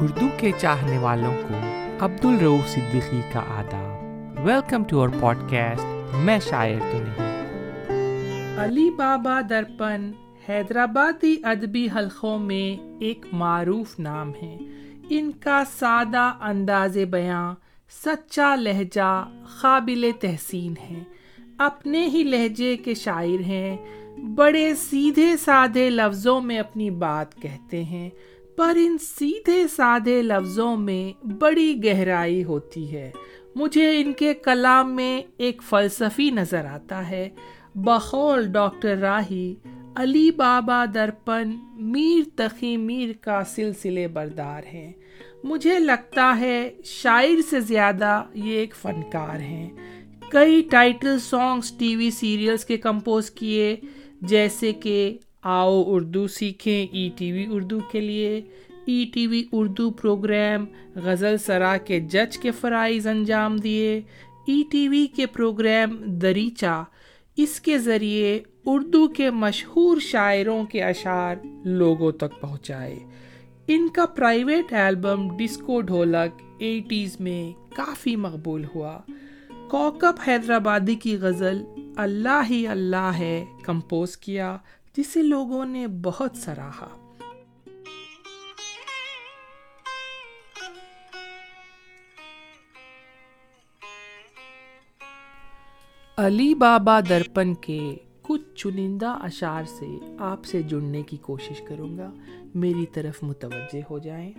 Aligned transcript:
اردو 0.00 0.26
کے 0.36 0.52
چاہنے 0.58 0.98
والوں 0.98 1.36
کو 1.48 1.54
عبد 2.04 2.24
الروف 2.24 2.68
صدیقی 2.68 3.20
کا 3.32 3.40
آداب۔ 3.40 4.04
Welcome 4.46 4.84
to 4.84 5.00
our 5.00 5.08
pod 5.20 5.36
cost 5.50 6.14
میں 6.14 6.38
شاعر 6.38 6.80
تو 6.92 6.98
نہیں۔ 6.98 7.38
علی 8.64 8.90
بابا 8.90 9.40
درپن، 9.50 10.10
حیدرآبادی 10.48 11.36
ادبی 11.42 11.88
حلقوں 11.96 12.38
میں 12.38 12.96
ایک 13.00 13.26
معروف 13.32 13.98
نام 13.98 14.32
ہے 14.42 14.56
ان 15.10 15.30
کا 15.32 15.62
سادہ 15.78 16.32
انداز 16.40 16.98
بیاں 17.10 17.54
سچا 18.04 18.54
لہجہ 18.54 19.28
قابل 19.60 20.10
تحسین 20.20 20.74
ہے 20.90 21.02
اپنے 21.58 22.06
ہی 22.06 22.22
لہجے 22.22 22.76
کے 22.76 22.94
شاعر 22.94 23.40
ہیں۔ 23.40 23.76
بڑے 24.34 24.74
سیدھے 24.74 25.36
سادھے 25.36 25.90
لفظوں 25.90 26.40
میں 26.40 26.58
اپنی 26.58 26.90
بات 26.90 27.34
کہتے 27.34 27.84
ہیں۔ 27.84 28.10
پر 28.58 28.76
ان 28.76 28.98
سیدھے 28.98 29.64
سادھے 29.76 30.22
لفظوں 30.22 30.76
میں 30.76 31.26
بڑی 31.26 31.84
گہرائی 31.84 32.44
ہوتی 32.44 32.92
ہے۔ 32.92 33.10
مجھے 33.54 34.00
ان 34.00 34.12
کے 34.12 34.34
کلام 34.34 34.96
میں 34.96 35.22
ایک 35.36 35.62
فلسفی 35.62 36.30
نظر 36.30 36.64
آتا 36.64 37.10
ہے۔ 37.10 37.28
بخول 37.74 38.46
ڈاکٹر 38.46 38.96
راہی، 38.96 39.54
علی 39.96 40.30
بابا 40.30 40.84
درپن، 40.94 41.56
میر 41.72 42.22
تخی 42.36 42.76
میر 42.76 43.12
کا 43.20 43.44
سلسلے 43.44 44.08
بردار 44.08 44.62
ہیں۔ 44.72 44.92
مجھے 45.44 45.78
لگتا 45.78 46.36
ہے 46.40 46.70
شاعر 46.84 47.40
سے 47.50 47.60
زیادہ 47.60 48.22
یہ 48.34 48.52
ایک 48.52 48.74
فنکار 48.74 49.40
ہیں۔ 49.40 49.70
کئی 50.30 50.62
title 50.70 51.18
songs 51.18 51.72
T 51.72 51.96
V 51.96 52.10
serials 52.10 52.64
کے 52.64 52.76
کمپوز 52.76 53.30
کیے، 53.30 53.76
جیسے 54.22 54.72
کہ 54.72 55.18
آؤ 55.42 55.84
اردو 55.86 56.26
سیکھیں 56.26 56.86
ای 56.92 57.10
ٹی 57.16 57.32
وی 57.32 57.46
اردو 57.50 57.78
کے 57.80 58.00
لیے۔ 58.00 58.40
E 58.84 59.04
T 59.14 59.26
V 59.26 59.44
Urdu 59.52 59.90
programme 59.90 60.64
غزل 60.94 61.36
سرا 61.36 61.76
کے 61.76 62.00
جج 62.00 62.38
کے 62.38 62.50
فرائض 62.50 63.06
انجام 63.06 63.56
دیے۔ 63.56 64.00
ای 64.46 64.62
ٹی 64.70 64.88
وی 64.88 65.06
کے 65.16 65.26
پروگرام 65.26 65.96
دریچہ۔ 66.04 66.84
اس 67.36 67.60
کے 67.60 67.78
ذریعے 67.78 68.38
اردو 68.66 69.08
کے 69.08 69.30
مشہور 69.30 69.96
شاعروں 70.00 70.64
کے 70.64 70.82
اشعار 70.82 71.36
لوگوں 71.64 72.12
تک 72.12 72.40
پہنچائے۔ 72.40 72.98
ان 73.68 73.88
کا 73.88 74.06
private 74.06 74.72
album 74.72 75.36
disco 75.36 75.80
Dholak 75.80 76.42
eighties 76.58 77.20
میں 77.20 77.52
کافی 77.76 78.16
مقبول 78.16 78.64
ہوا۔ 78.74 78.98
کوکب 79.70 80.14
حیدرآبادی 80.26 80.94
کی 80.94 81.16
غزل 81.16 81.62
اللہ 81.96 82.42
ہی 82.50 82.66
اللہ 82.66 83.10
ہے 83.18 83.44
کمپوز 83.62 84.16
کیا۔ 84.16 84.58
جسے 84.98 85.22
لوگوں 85.22 85.64
نے 85.64 85.86
بہت 85.86 86.36
سراہا۔ 86.36 86.88
علی 96.16 96.54
بابا 96.54 97.00
درپن 97.08 97.54
کے 97.54 97.96
کچھ 98.22 98.54
چنندہ 98.54 99.06
اشعار 99.06 99.64
سے 99.64 99.86
آپ 100.18 100.44
سے 100.44 100.62
جڑنے 100.62 101.02
کی 101.02 101.16
کوشش 101.16 101.62
کروں 101.68 101.98
گا۔ 101.98 102.12
میری 102.54 102.86
طرف 102.86 103.22
متوجہ 103.22 103.80
ہو 103.90 103.98
جائیں۔ 103.98 104.32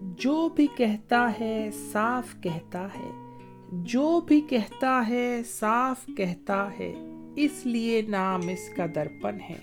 جو 0.00 0.48
بھی 0.48 0.66
کہتا 0.76 1.32
ہے، 1.40 1.70
صاف 1.92 2.36
کہتا 2.42 2.86
ہے۔ 2.86 3.25
جو 3.72 4.20
بھی 4.20 4.40
کہتا 4.40 5.04
ہے 5.08 5.42
صاف 5.50 6.06
کہتا 6.16 6.78
ہے، 6.78 6.94
اس 7.36 7.66
لیے 7.66 8.02
نام 8.02 8.48
اس 8.48 8.76
کا 8.76 8.86
درپن 8.94 9.40
ہے۔ 9.40 9.58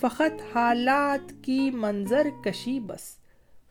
فقط 0.00 0.56
حالات 0.56 1.32
کی 1.42 1.70
منظر 1.70 2.26
کشی 2.44 2.80
بس، 2.80 3.18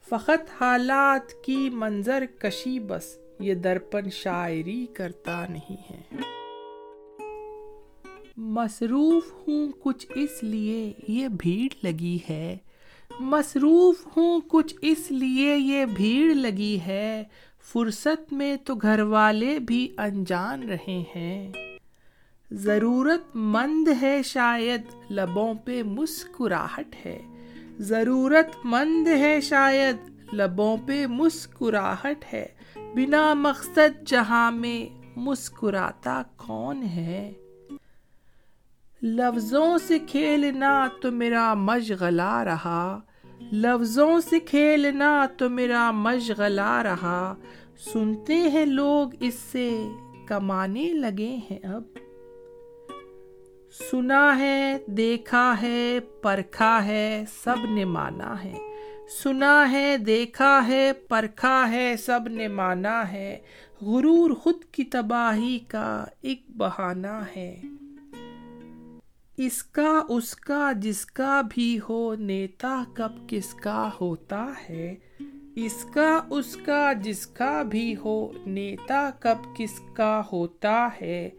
فقط 0.10 0.62
حالات 0.62 1.44
کی 1.46 1.70
منظر 1.74 2.24
کشی 2.40 2.80
بس، 2.80 3.20
یہ 3.40 3.54
درپن 3.54 4.10
شاعری 4.10 4.86
کرتا 4.94 5.46
نہیں 5.50 5.76
ہے۔ 5.92 6.02
مصروف 8.38 9.34
ہوں 9.48 9.72
کچھ 9.84 10.08
اس 10.16 10.44
لیے 10.44 10.94
یہ 11.08 11.28
بھیڑ 11.28 11.76
لگی 11.84 12.18
ہے۔ 12.30 12.58
مصروف 13.20 14.08
ہوں 14.18 14.42
کچھ 14.48 14.76
اس 14.82 15.12
لیے 15.12 15.58
یہ 15.58 15.86
بھیڑ 15.86 16.36
لگی 16.36 16.80
ہے۔ 16.88 17.24
فرصت 17.74 18.34
میں 18.34 18.58
تو 18.58 18.76
گھر 18.76 19.02
والے 19.02 19.60
بھی 19.60 19.96
انجان 19.98 20.70
رہے 20.70 21.04
ہیں۔ 21.16 21.52
ضرورت 22.52 23.36
مند 23.36 23.88
ہے 24.02 24.24
شاید، 24.24 24.82
لبوں 25.12 25.54
پہ 25.54 25.84
مسکراہٹ 25.84 27.06
ہے۔ 27.06 27.22
ضرورت 27.80 28.58
مند 28.64 29.08
ہے 29.08 29.42
شاید، 29.42 29.96
لبوں 30.34 30.78
پہ 30.86 31.08
مسکراہٹ 31.08 32.34
ہے۔ 32.34 32.46
بنا 32.76 33.34
مقصد 33.34 34.08
جہاں 34.08 34.52
میں 34.52 35.04
مسکراتا 35.20 36.22
کون 36.38 36.84
ہے۔ 36.84 37.34
لفظوں 39.04 39.78
سے 39.78 40.00
کھیلنا 40.00 40.88
تو 41.02 41.12
میرا 41.12 41.54
مشغلہ 41.54 42.38
رہا۔ 42.38 43.00
لفظوں 43.42 44.20
سے 44.20 44.40
کھیلنا 44.40 45.26
تو 45.38 45.50
میرا 45.50 45.92
مشغلہ 45.92 46.82
رہا۔ 46.82 47.36
سنتے 47.94 48.36
ہیں 48.36 48.66
لوگ 48.66 49.10
اس 49.20 49.34
سے 49.34 49.88
کمانے 50.28 50.94
لگے 50.94 51.38
ہیں 51.52 51.60
اب۔ 51.66 51.84
سنا 53.92 54.40
ہے، 54.40 54.78
دیکھا 54.88 55.56
ہے، 55.62 56.00
پرکھا 56.00 56.86
ہے، 56.86 57.24
سب 57.44 57.56
نے 57.70 57.86
مانا 57.86 58.44
ہے۔ 58.44 58.58
سنا 59.24 59.72
ہے، 59.72 59.98
دیکھا 59.98 60.68
ہے، 60.68 60.94
پرکھا 60.94 61.72
ہے، 61.72 61.96
سب 61.98 62.20
نے 62.28 62.48
مانا 62.48 63.12
ہے۔ 63.12 63.40
غرور 63.82 64.32
خود 64.32 64.64
کی 64.64 64.84
تباہی 64.84 65.60
کا 65.60 66.06
ایک 66.22 66.42
بہانہ 66.58 67.24
ہے۔ 67.36 67.62
اس 69.38 69.64
کا 69.64 70.02
اس 70.10 70.36
کا 70.36 70.72
جس 70.76 71.06
کا 71.06 71.42
بھی 71.50 71.80
ہو، 71.90 72.16
نیتا 72.16 72.84
کب 72.94 73.12
کس 73.28 73.54
کا 73.54 73.90
ہوتا 74.02 74.52
ہے؟ 74.70 74.96
اس 75.56 75.86
کا 75.94 76.22
اس 76.30 76.58
کا 76.66 76.94
جس 76.94 77.28
کا 77.28 77.62
بھی 77.62 77.96
ہو، 78.06 78.32
نیتا 78.46 79.10
کب 79.20 79.56
کس 79.58 79.82
کا 79.94 80.22
ہوتا 80.32 80.90
ہے؟ 81.02 81.30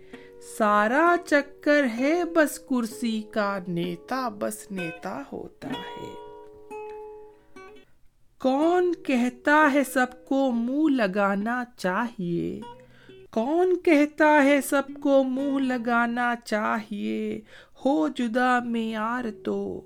سارا 0.58 1.14
چکر 1.26 1.84
ہے 1.98 2.24
بس 2.24 2.58
کرسی 2.58 3.22
کا، 3.22 3.58
نیتا 3.68 4.28
بس 4.28 4.70
نیتا 4.70 5.22
ہوتا 5.32 5.68
ہے۔ 5.68 6.14
کون 8.40 8.92
کہتا 9.06 9.70
ہے 9.74 9.82
سب 9.84 10.26
کو 10.28 10.50
منہ 10.50 11.02
لگانا 11.02 11.64
چاہیے؟ 11.76 12.60
کون 13.30 13.76
کہتا 13.84 14.44
ہے 14.44 14.60
سب 14.60 14.82
کو 15.00 15.24
منہ 15.24 15.58
لگانا 15.58 16.34
چاہیے؟ 16.44 17.40
ہو 17.86 18.08
جدا 18.08 18.58
معیار 18.64 19.24
تو 19.44 19.80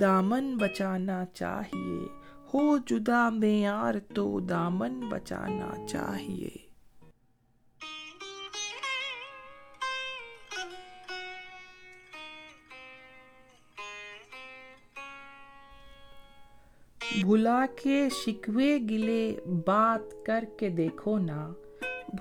دامن 0.00 0.56
بچانا 0.56 1.24
چاہیے۔ 1.34 2.06
ہو 2.54 2.78
جدا 2.78 3.28
معیار 3.28 3.94
تو 4.14 4.40
دامن 4.40 5.00
بچانا 5.08 5.86
چاہیے۔ 5.86 6.70
بھلا 17.22 17.66
کے 17.82 18.08
شکوے 18.26 18.78
گلے 18.90 19.36
بات 19.66 20.26
کر 20.26 20.44
کے 20.58 20.68
دیکھو 20.68 21.18
نا۔ 21.18 21.52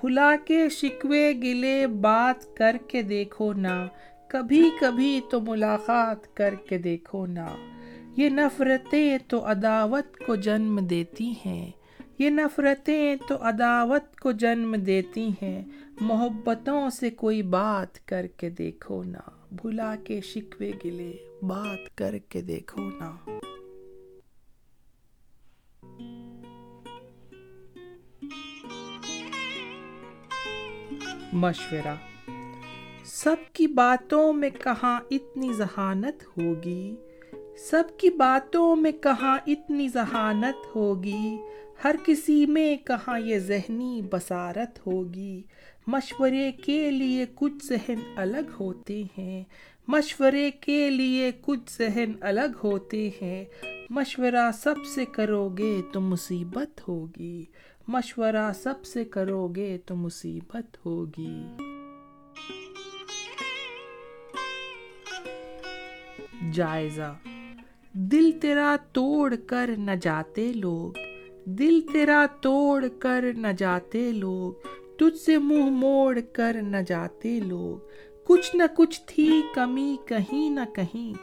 بھلا 0.01 0.35
کے 0.45 0.69
شکوے 0.69 1.33
گلے 1.43 1.87
بات 1.87 2.57
کر 2.57 2.77
کے 2.87 3.01
دیکھو 3.01 3.53
نا۔ 3.53 3.87
کبھی 4.29 4.69
کبھی 4.79 5.21
تو 5.31 5.41
ملاقات 5.41 6.35
کر 6.35 6.55
کے 6.55 6.77
دیکھو 6.77 7.25
نا۔ 7.25 7.47
یہ 8.17 8.29
نفرتیں 8.29 9.17
تو 9.27 9.45
عداوت 9.51 10.25
کو 10.25 10.35
جنم 10.35 10.79
دیتی 10.89 11.33
ہیں۔ 11.45 11.71
یہ 12.19 12.29
نفرتیں 12.29 13.15
تو 13.27 13.35
عداوت 13.41 14.19
کو 14.19 14.31
جنم 14.31 14.75
دیتی 14.75 15.29
ہیں۔ 15.41 15.65
محبتوں 16.01 16.89
سے 16.89 17.09
کوئی 17.09 17.41
بات 17.41 18.07
کر 18.07 18.27
کے 18.37 18.49
دیکھو 18.49 19.03
نا۔ 19.03 19.45
بھلا 19.51 19.95
کے 19.95 20.21
شکوے 20.21 20.71
گلے 20.85 21.13
بات 21.41 21.97
کر 21.97 22.17
کے 22.29 22.41
دیکھو 22.41 22.89
نا۔ 22.89 23.15
مشورہ 31.33 31.95
سب 33.11 33.35
کی 33.53 33.67
باتوں 33.67 34.33
میں 34.33 34.49
کہاں 34.49 34.99
اتنی 35.11 35.53
ذہانت 35.53 36.37
ہوگی؟ 36.37 36.95
سب 37.69 37.83
کی 37.97 38.09
باتوں 38.09 38.75
میں 38.75 38.91
کہاں 38.91 39.37
اتنی 39.47 39.89
ذہانت 39.89 40.75
ہوگی؟ 40.75 41.37
ہر 41.83 41.95
کسی 42.05 42.45
میں 42.45 42.75
کہاں 42.75 43.19
یہ 43.19 43.39
ذہنی 43.39 44.01
بصارت 44.11 44.87
ہوگی؟ 44.87 45.41
مشورے 45.87 46.51
کے 46.51 46.91
لیے 46.91 47.25
کچھ 47.35 47.65
ذہن 47.65 47.99
الگ 48.15 48.51
ہوتے 48.59 49.03
ہیں۔ 49.17 49.43
مشورے 49.87 50.51
کے 50.51 50.89
لیے 50.89 51.31
کچھ 51.41 51.77
ذہن 51.77 52.11
الگ 52.21 52.57
ہوتے 52.63 53.09
ہیں۔ 53.21 53.45
مشورہ 53.89 54.51
سب 54.53 54.75
سے 54.95 55.05
کرو 55.05 55.49
گے 55.49 55.81
تو 55.93 56.01
مصیبت 56.01 56.87
ہوگی۔ 56.87 57.45
مشورہ 57.87 58.51
سب 58.63 58.85
سے 58.85 59.05
کرو 59.05 59.47
گے 59.47 59.77
تو 59.85 59.95
مصیبت 59.95 60.85
ہوگی۔ 60.85 61.43
جائزہ۔ 66.53 67.15
دل 67.93 68.31
تیرا 68.41 68.75
توڑ 68.91 69.35
کر 69.35 69.69
نہ 69.77 69.91
جاتے 70.01 70.53
لوگ۔ 70.53 70.97
دل 71.45 71.81
تیرا 71.93 72.25
توڑ 72.41 72.85
کر 72.99 73.25
نہ 73.37 73.47
جاتے 73.57 74.11
لوگ۔ 74.11 74.53
تجھ 74.97 75.17
سے 75.17 75.37
منہ 75.37 75.63
موڑ 75.63 76.19
کر 76.33 76.55
نہ 76.61 76.77
جاتے 76.87 77.39
لوگ۔ 77.39 77.87
کچھ 78.25 78.55
نہ 78.55 78.63
کچھ 78.75 79.01
تھی 79.05 79.41
کمی 79.53 79.97
کہیں 80.05 80.49
نہ 80.49 80.75
کہیں۔ 80.75 81.13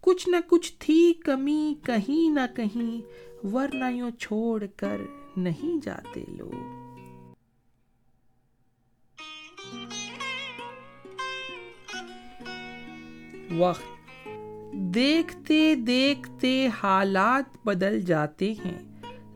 کچھ 0.00 0.28
نہ 0.28 0.36
کچھ 0.48 0.72
تھی 0.78 1.14
کمی 1.24 1.74
کہیں 1.82 2.30
نہ 2.30 2.56
کہیں۔ 2.56 3.02
ورنہ 3.46 3.84
یوں 3.90 4.10
چھوڑ 4.10 4.64
کر 4.76 4.96
نہیں 5.36 5.84
جاتے 5.84 6.24
لوگ۔ 6.38 6.78
وقت 13.58 13.97
دیکھتے 14.72 15.74
دیکھتے 15.74 16.68
حالات 16.82 17.56
بدل 17.64 18.00
جاتے 18.00 18.54
ہیں۔ 18.64 18.78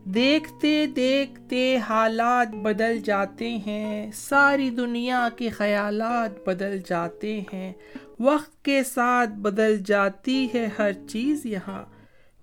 دیکھتے 0.05 0.85
دیکھتے 0.95 1.77
حالات 1.77 2.55
بدل 2.55 2.99
جاتے 2.99 3.57
ہیں۔ 3.67 4.11
ساری 4.13 4.69
دنیا 4.69 5.29
کے 5.37 5.49
خیالات 5.49 6.47
بدل 6.47 6.79
جاتے 6.85 7.41
ہیں۔ 7.53 7.73
وقت 8.19 8.63
کے 8.63 8.83
ساتھ 8.83 9.29
بدل 9.29 9.77
جاتی 9.85 10.47
ہے 10.53 10.67
ہر 10.77 10.91
چیز 11.07 11.45
یہاں۔ 11.45 11.83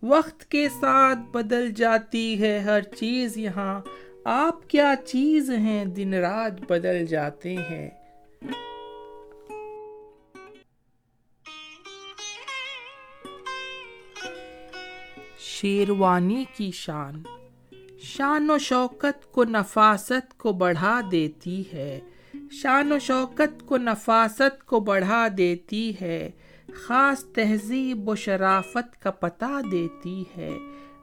وقت 0.03 0.45
کے 0.45 0.69
ساتھ 0.81 1.19
بدل 1.19 1.71
جاتی 1.71 2.41
ہے 2.41 2.59
ہر 2.59 2.83
چیز 2.83 3.39
یہاں۔ 3.39 3.81
آپ 4.25 4.71
کیا 4.71 4.95
چیز 5.07 5.51
ہیں؟ 5.51 5.85
دن 5.85 6.15
رات 6.15 6.73
بدل 6.73 7.07
جاتے 7.07 7.57
ہیں۔ 7.71 7.91
شیروانی 15.61 16.45
کی 16.57 16.71
شان۔ 16.71 17.23
شان 17.99 18.51
و 18.51 18.59
شوکت 18.59 19.33
کو 19.33 19.45
نفاست 19.45 20.39
کو 20.39 20.53
بڑھا 20.53 21.01
دیتی 21.11 21.63
ہے۔ 21.73 22.01
شان 22.51 22.93
و 22.93 22.99
شوکت 22.99 23.67
کو 23.67 23.77
نفاست 23.79 24.67
کو 24.67 24.81
بڑھا 24.81 25.29
دیتی 25.39 25.93
ہے۔ 26.01 26.31
خاص 26.73 27.25
تہذیب 27.25 28.09
و 28.09 28.15
شرافت 28.15 29.03
کا 29.03 29.11
پتہ 29.11 29.61
دیتی 29.71 30.25
ہے۔ 30.37 30.59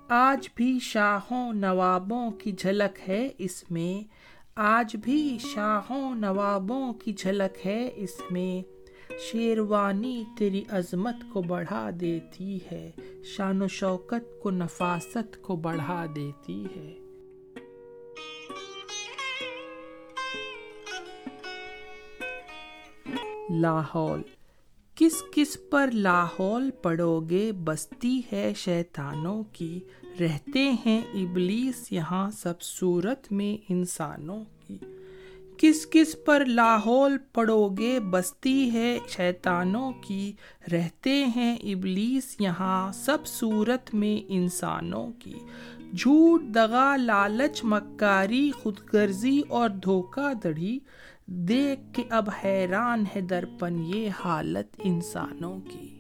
آج 0.10 0.50
بھی 0.56 0.80
شاہوں 0.82 1.54
نوابوں 1.54 2.32
کی 2.32 2.52
جھلک 2.52 3.10
ہے 3.10 3.30
اس 3.38 3.72
میں۔ 3.72 4.08
آج 4.56 4.96
بھی 4.96 5.38
شاہوں 5.54 6.16
نوابوں 6.16 6.94
کی 6.94 7.14
جھلک 7.14 7.68
ہے 7.68 7.92
اس 7.96 8.22
میں۔ 8.32 8.77
شیروانی 9.20 10.24
تیری 10.38 10.64
عظمت 10.70 11.16
کو 11.34 11.42
بڑھا 11.42 11.90
دیتی 12.00 12.60
ہے، 12.72 12.92
شان 13.24 13.62
و 13.62 13.68
شوکت 13.68 14.42
کو 14.44 14.52
نفاست 14.52 15.42
کو 15.42 15.56
بڑھا 15.56 16.06
دیتی 16.16 16.66
ہے۔ 16.76 16.98
لاہور، 23.50 24.20
کس 24.96 25.24
کس 25.32 25.58
پر 25.70 25.92
لاہور 25.92 26.62
پڑو 26.82 27.20
گے 27.20 27.52
بستی 27.52 28.22
ہے 28.32 28.54
شیطانوں 28.56 29.44
کی؟ 29.54 29.80
رہتے 30.20 30.72
ہیں 30.86 31.02
ابلیس 31.14 31.92
یہاں 31.92 32.32
سب 32.32 32.62
صورت 32.62 33.32
میں 33.32 33.66
انسانوں 33.70 34.44
کی۔ 34.68 34.78
کس 35.58 35.88
کس 35.92 36.16
پر 36.26 36.46
لاہور 36.46 37.12
پڑو 37.34 37.70
گے 37.70 38.00
بستی 38.00 38.72
ہے، 38.74 39.00
شیطانوں 39.08 39.92
کی 39.92 40.34
رہتے 40.72 41.26
ہیں 41.26 41.56
ابلیس 41.56 42.36
یہاں 42.40 42.92
سب 42.92 43.18
صورت 43.26 43.96
میں 43.96 44.26
انسانوں 44.28 45.12
کی۔ 45.12 45.34
جھوٹ، 45.98 46.42
دغا، 46.42 46.96
لالچ، 46.96 47.60
مکاری 47.64 48.52
خود 48.52 48.80
غرضی 48.94 49.42
اور 49.50 49.70
دھوکہ 49.70 50.34
دڑی 50.34 50.80
دیکھ 51.26 51.82
کے 51.94 52.04
اب 52.10 52.30
حیران 52.44 53.04
ہے 53.16 53.22
درپن 53.22 53.84
یہ 53.86 54.10
حالت 54.20 54.68
انسانوں 54.84 55.60
کی۔ 55.60 55.94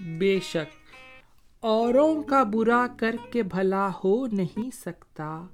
بے 0.00 0.38
شک 0.42 0.77
اوروں 1.60 2.22
کا 2.22 2.42
برا 2.42 2.86
کر 2.96 3.16
کے 3.32 3.42
بھلا 3.42 3.90
ہو 4.04 4.26
نہیں 4.26 4.70
سکتا۔ 4.74 5.46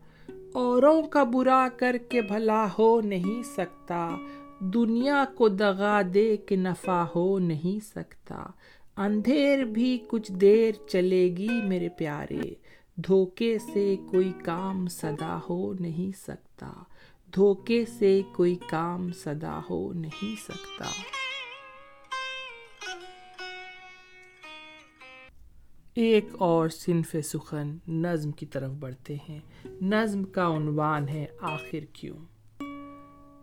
اوروں 0.55 1.03
کا 1.03 1.25
برا 1.25 1.69
کر 1.77 1.97
کے 2.09 2.23
بھلا 2.23 2.67
ہو 2.79 3.01
نہیں 3.01 3.43
سکتا۔ 3.43 4.17
دنیا 4.61 5.25
کو 5.35 5.49
دغا 5.49 6.03
دے 6.15 6.37
کے 6.37 6.57
نفع 6.57 7.05
ہو 7.17 7.39
نہیں 7.39 7.85
سکتا۔ 7.85 8.45
اندھیر 8.97 9.65
بھی 9.65 9.99
کچھ 10.09 10.33
دیر 10.33 10.73
چلے 10.89 11.35
گی 11.37 11.49
میرے 11.65 11.89
پیارے۔ 11.89 12.55
دھوکے 12.97 13.59
سے 13.73 13.97
کوئی 14.11 14.33
کام 14.45 14.87
صدا 14.87 15.39
ہو 15.49 15.73
نہیں 15.73 16.17
سکتا۔ 16.17 16.73
دھوکے 17.35 17.85
سے 17.99 18.23
کوئی 18.37 18.55
کام 18.55 19.13
صدا 19.13 19.61
ہو 19.71 19.93
نہیں 19.93 20.35
سکتا۔ 20.45 20.85
ایک 25.95 26.25
اور 26.39 26.69
صنف 26.69 27.17
سخن 27.25 27.77
نظم 27.89 28.31
کی 28.31 28.47
طرف 28.47 28.71
بڑھتے 28.71 29.17
ہیں۔ 29.29 29.41
نظم 29.83 30.25
کا 30.25 30.57
عنوان 30.57 31.09
ہے 31.09 31.27
آخر 31.41 31.85
کیوں؟ 31.93 32.17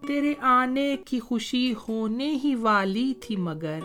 تیرے 0.08 0.34
آنے 0.42 0.98
کی 1.06 1.20
خوشی 1.20 1.74
ہونے 1.88 2.40
ہی 2.44 2.56
والی 2.56 3.14
تھی 3.22 3.36
مگر، 3.36 3.80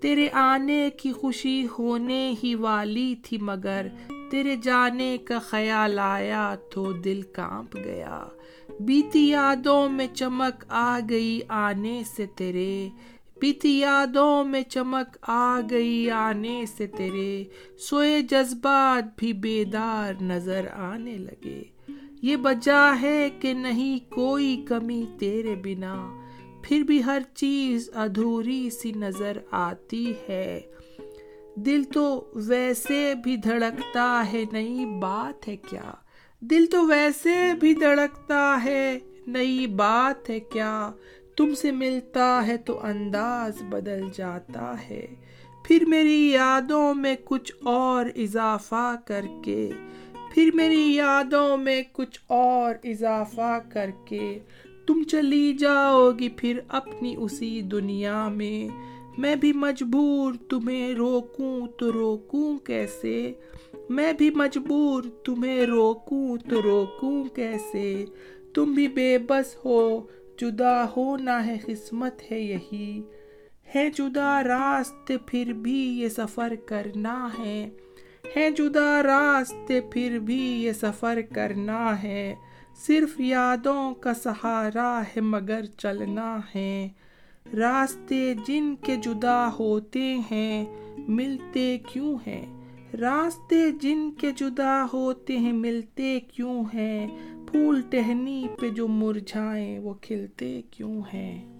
تیرے 0.00 0.28
آنے 0.32 0.90
کی 0.96 1.12
خوشی 1.12 1.66
ہونے 1.78 2.34
ہی 2.44 2.54
والی 2.54 3.14
تھی 3.22 3.38
مگر، 3.40 3.86
تیرے 4.30 4.56
جانے 4.56 5.18
کا 5.24 5.38
خیال 5.38 5.98
آیا 5.98 6.54
تو 6.70 6.92
دل 6.92 7.22
کانپ 7.22 7.76
گیا۔ 7.84 8.24
بیتی 8.80 9.28
یادوں 9.28 9.88
میں 9.88 10.06
چمک 10.14 10.64
آ 10.68 11.00
گئی 11.10 11.40
آنے 11.48 12.02
سے 12.16 12.26
تیرے 12.26 12.88
بیتی 13.40 13.78
یادوں 13.78 14.44
میں 14.44 14.62
چمک 14.62 15.16
آ 15.22 15.60
گئی، 15.70 16.10
آنے 16.10 16.64
سے 16.76 16.86
تیرے 16.86 17.44
سوئے 17.78 18.22
جذبات 18.22 19.18
بھی 19.18 19.32
بیدار 19.32 20.22
نظر 20.22 20.66
آنے 20.72 21.16
لگے۔ 21.16 21.62
یہ 22.22 22.36
بجا 22.36 23.00
ہے 23.02 23.30
کہ 23.40 23.52
نہیں 23.52 24.12
کوئی 24.12 24.64
کمی 24.68 25.04
تیرے 25.18 25.54
بنا، 25.54 26.16
پھر 26.62 26.80
بھی 26.80 27.04
ہر 27.04 27.22
چیز 27.34 27.90
ادھوری 27.94 28.70
سی 28.70 28.92
نظر 28.92 29.38
آتی 29.50 30.12
ہے۔ 30.28 30.60
دل 31.56 31.84
تو 31.84 32.30
ویسے 32.34 33.14
بھی 33.22 33.36
دھڑکتا 33.36 34.24
ہے، 34.32 34.44
نئی 34.52 34.84
بات 34.98 35.48
ہے 35.48 35.56
کیا؟ 35.56 35.92
دل 36.40 36.66
تو 36.66 36.86
ویسے 36.86 37.52
بھی 37.60 37.74
دھڑکتا 37.74 38.58
ہے، 38.64 38.98
نئی 39.26 39.66
بات 39.66 40.30
ہے 40.30 40.40
کیا؟ 40.40 40.92
تم 41.36 41.54
سے 41.54 41.72
ملتا 41.72 42.46
ہے 42.46 42.56
تو 42.56 42.84
انداز 42.84 43.62
بدل 43.62 44.00
جاتا 44.12 44.74
ہے۔ 44.90 45.06
پھر 45.64 45.84
میری 45.88 46.30
یادوں 46.30 46.94
میں 46.94 47.16
کچھ 47.24 47.52
اور 47.62 48.04
اضافہ 48.16 48.96
کر 49.04 49.24
کے، 49.44 49.70
پھر 50.34 50.50
میری 50.54 50.94
یادوں 50.94 51.56
میں 51.56 51.82
کچھ 51.92 52.20
اور 52.26 52.74
اضافہ 52.84 53.58
کر 53.72 53.90
کے 54.04 54.38
تم 54.86 55.02
چلی 55.02 55.52
جاؤ 55.52 56.10
گی 56.18 56.28
پھر 56.28 56.60
اپنی 56.68 57.14
اسی 57.18 57.62
دنیا 57.62 58.28
میں۔ 58.28 58.76
میں 59.18 59.36
بھی 59.36 59.52
مجبور 59.52 60.34
تمہیں 60.48 60.94
روکوں 60.94 61.66
تو 61.66 61.92
روکوں 61.92 62.58
کیسے؟ 62.58 63.32
میں 63.88 64.12
بھی 64.12 64.30
مجبور 64.30 65.02
تمہیں 65.24 65.66
روکوں 65.66 66.36
تو 66.36 66.62
روکوں 66.62 67.24
کیسے؟ 67.24 68.04
تم 68.54 68.72
بھی 68.72 68.88
بے 68.88 69.18
بس 69.18 69.56
ہو 69.64 70.00
جدا 70.40 70.84
ہونا 70.96 71.46
ہے 71.46 71.56
قسمت 71.66 72.32
ہے 72.32 72.40
یہی۔ 72.40 73.02
ہے 73.74 73.90
جدا 73.90 74.42
راستے 74.44 75.16
پھر 75.26 75.52
بھی 75.52 76.00
یہ 76.00 76.08
سفر 76.08 76.54
کرنا 76.66 77.28
ہے۔ 77.38 77.70
ہے 78.36 78.50
جدا 78.50 79.02
راستے 79.02 79.80
پھر 79.80 80.18
بھی 80.18 80.62
یہ 80.62 80.72
سفر 80.72 81.20
کرنا 81.34 82.02
ہے۔ 82.02 82.34
صرف 82.86 83.20
یادوں 83.20 83.94
کا 83.94 84.14
سہارا 84.14 85.00
ہے 85.00 85.20
مگر 85.20 85.64
چلنا 85.64 86.38
ہے۔ 86.54 86.88
راستے 87.56 88.34
جن 88.46 88.74
کے 88.76 88.96
جدا 88.96 89.48
ہوتے 89.58 90.16
ہیں 90.30 90.64
ملتے 90.98 91.78
کیوں 91.92 92.18
ہیں؟ 92.26 92.60
راستے 93.00 93.70
جن 93.70 94.10
کے 94.10 94.30
جدا 94.36 94.86
ہوتے 94.92 95.38
ہیں 95.38 95.52
ملتے 95.52 96.20
کیوں 96.20 96.64
ہیں؟ 96.74 97.08
پھول 97.50 97.82
ٹہنی 97.90 98.46
پہ 98.60 98.68
جو 98.68 98.88
مرجھائیں، 98.88 99.78
وہ 99.78 99.94
کھلتے 99.94 100.62
کیوں 100.70 101.02
ہیں؟ 101.14 101.58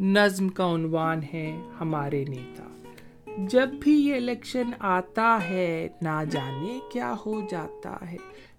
نظم 0.00 0.48
کا 0.48 0.74
عنوان 0.74 1.20
ہے 1.22 1.60
ہمارے 1.80 2.24
نیتا۔ 2.24 2.64
جب 3.38 3.68
بھی 3.80 4.06
یہ 4.06 4.14
الیکشن 4.14 4.70
آتا 4.78 5.38
ہے، 5.48 5.88
نہ 6.02 6.24
جانے 6.30 6.78
کیا 6.92 7.14
ہو 7.26 7.40
جاتا 7.50 8.10
ہے۔ 8.10 8.16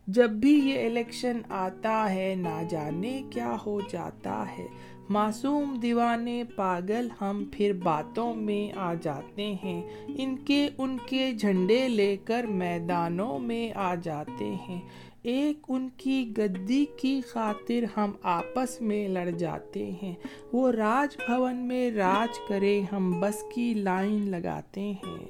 جب 0.07 0.29
بھی 0.29 0.51
یہ 0.51 0.85
الیکشن 0.85 1.41
آتا 1.49 2.13
ہے، 2.13 2.35
نہ 2.37 2.63
جانے 2.69 3.23
کیا 3.29 3.57
ہو 3.65 3.81
جاتا 3.89 4.45
ہے۔ 4.57 4.67
معصوم 5.09 5.79
دیوانے 5.81 6.43
پاگل 6.55 7.07
ہم 7.21 7.43
پھر 7.51 7.73
باتوں 7.73 8.35
میں 8.35 8.77
آ 8.77 8.93
جاتے 8.93 9.55
ہیں۔ 9.63 9.81
ان 10.07 10.35
کے 10.37 10.69
ان 10.77 10.97
کے 11.05 11.31
جھنڈے 11.31 11.87
لے 11.87 12.17
کر 12.17 12.43
میدانوں 12.43 13.39
میں 13.39 13.71
آ 13.75 13.95
جاتے 13.95 14.55
ہیں۔ 14.69 14.81
ایک 15.23 15.57
ان 15.69 15.89
کی 15.97 16.33
گدی 16.37 16.85
کی 16.97 17.21
خاطر 17.27 17.83
ہم 17.97 18.11
آپس 18.23 18.81
میں 18.81 19.07
لڑ 19.07 19.29
جاتے 19.29 19.91
ہیں۔ 20.03 20.15
وہ 20.53 20.71
راج 20.71 21.17
بھون 21.17 21.55
میں 21.55 21.91
راج 21.91 22.39
کرے 22.47 22.81
ہم 22.91 23.19
بس 23.19 23.43
کی 23.55 23.73
لائن 23.73 24.29
لگاتے 24.29 24.81
ہیں۔ 24.81 25.25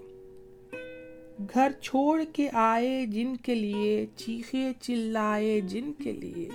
گھر 1.53 1.72
چھوڑ 1.82 2.24
کے 2.34 2.50
آئے 2.53 3.05
جن 3.05 3.36
کے 3.36 3.55
لیے، 3.55 4.05
چیخے 4.15 4.72
چلائے 4.82 5.60
جن 5.60 5.91
کے 6.03 6.12
لیے۔ 6.12 6.50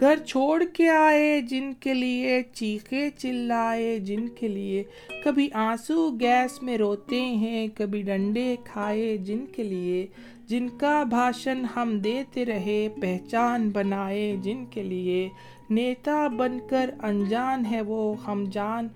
گھر 0.00 0.16
چھوڑ 0.26 0.64
کے 0.72 0.88
آئے، 0.88 1.40
جن 1.40 1.72
کے 1.80 1.94
لیے 1.94 2.42
چیخے 2.52 3.10
چلائے، 3.18 3.98
جن 3.98 4.28
کے 4.28 4.48
لیے 4.48 4.82
کبھی 5.24 5.48
آنسو 5.52 6.10
گیس 6.20 6.62
میں 6.62 6.78
روتے 6.78 7.20
ہیں، 7.20 7.68
کبھی 7.74 8.02
ڈنڈے 8.02 8.56
کھائے، 8.64 9.16
جن 9.16 9.44
کے 9.46 9.62
لیے، 9.62 10.06
جن 10.48 10.68
کا 10.68 11.02
بھاشن 11.02 11.62
ہم 11.76 11.98
دیتے 11.98 12.44
رہے، 12.44 12.88
پہچان 13.00 13.70
بنائے، 13.70 14.36
جن 14.42 14.64
کے 14.70 14.82
لیے 14.82 15.28
نیتا 15.70 16.26
بن 16.26 16.58
کر 16.70 16.90
انجان 17.02 17.66
ہے 17.66 17.80
وہ، 17.80 18.14
ہم 18.26 18.44
جان 18.52 18.88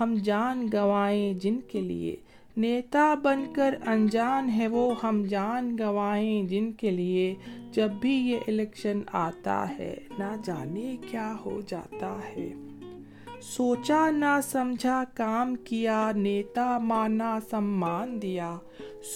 ہم 0.00 0.14
جان 0.24 0.68
گوائیں 0.72 1.32
جن 1.32 1.58
کے 1.68 1.80
لیے۔ 1.80 2.16
نیتا 2.58 3.14
بن 3.14 3.44
کر 3.52 3.74
انجان 3.86 4.50
ہے 4.50 4.68
وہ 4.68 4.94
ہم 5.02 5.22
جان 5.28 5.76
گوائیں 5.80 6.42
جن 6.42 6.72
کے 6.72 6.90
لیے 6.90 7.34
جب 7.70 7.88
بھی 8.00 8.12
یہ 8.12 8.38
الیکشن 8.46 9.00
آتا 9.12 9.78
ہے، 9.78 9.96
نہ 10.18 10.36
جانے 10.44 10.96
کیا 11.10 11.36
ہو 11.44 11.60
جاتا 11.66 12.18
ہے۔ 12.36 12.54
سوچا، 13.42 14.10
نہ 14.10 14.40
سمجھا، 14.42 15.04
کام 15.14 15.54
کیا، 15.54 16.12
نیتا 16.16 16.78
مانا، 16.78 17.38
سمان 17.50 18.22
دیا۔ 18.22 18.56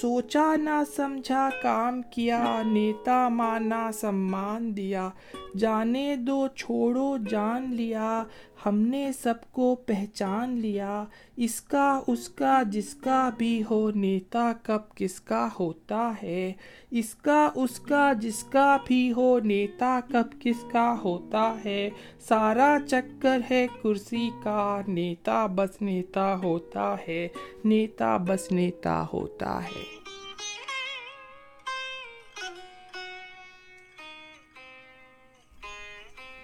سوچا، 0.01 0.57
نہ 0.57 0.83
سمجھا، 0.97 1.49
کام 1.63 2.03
کیا، 2.03 2.63
نیتا 2.67 3.29
مانا، 3.29 3.91
سمان 3.93 4.77
دیا۔ 4.77 5.11
جانے 5.57 6.17
دو، 6.17 6.49
چھوڑو، 6.57 7.17
جان 7.17 7.75
لیا۔ 7.75 8.25
ہم 8.66 8.78
نے 8.78 9.11
سب 9.23 9.35
کو 9.52 9.75
پہچان 9.75 10.50
لیا، 10.50 11.04
اس 11.37 11.61
کا 11.61 12.00
اس 12.07 12.28
کا، 12.28 12.62
جس 12.71 12.95
کا 12.95 13.31
بھی 13.37 13.62
ہو، 13.71 13.90
نیتا 13.90 14.52
کب، 14.62 14.95
کس 14.95 15.21
کا 15.21 15.49
ہوتا 15.61 16.12
ہے؟ 16.23 16.52
اس 16.90 17.14
کا 17.14 17.49
اس 17.54 17.81
کا، 17.81 18.12
جس 18.12 18.45
کا 18.45 18.76
بھی 18.87 19.12
ہو، 19.16 19.38
نیتا 19.38 20.00
کب، 20.09 20.40
کس 20.40 20.64
کا 20.73 20.95
ہوتا 21.04 21.54
ہے؟ 21.64 21.90
سارا 22.21 22.76
چکر 22.88 23.40
ہے 23.50 23.66
کرسی 23.83 24.31
کا، 24.42 24.81
نیتا 24.88 25.47
بس 25.47 25.83
نیتا 25.83 26.37
ہوتا 26.42 26.97
ہے، 27.09 27.28
نیتا 27.64 28.16
بس 28.16 28.52
نیتا 28.52 29.04
ہوتا 29.12 29.64
ہے۔ 29.64 30.01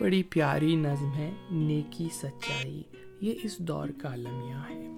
بڑی 0.00 0.23
پیاری 0.23 0.76
نظم 0.76 1.12
ہے، 1.12 1.31
نیکی 1.50 2.09
سچائی، 2.12 2.83
یہ 3.21 3.35
اس 3.43 3.59
دور 3.59 3.88
کا 3.88 4.14
لمحہ 4.14 4.71
ہے۔ 4.71 4.88